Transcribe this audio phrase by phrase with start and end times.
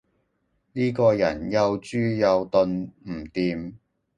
[0.73, 3.75] 呢個人又豬又鈍，唔掂